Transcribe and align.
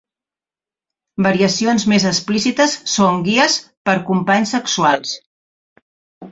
Variacions 1.25 1.85
més 1.91 2.07
explícites 2.13 2.75
són 2.95 3.21
guies 3.29 3.61
per 3.91 3.97
companys 4.11 4.59
sexuals. 4.59 5.17